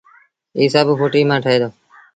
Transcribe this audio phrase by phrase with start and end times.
[0.57, 1.69] ايٚ سڀ ڦُٽيٚ مآݩ ٺهي دو